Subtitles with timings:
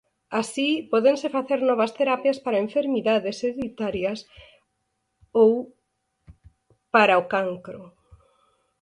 [0.41, 4.19] Así, pódense facer novas terapias para enfermidades hereditarias
[5.41, 5.51] ou
[6.93, 7.81] para o cancro.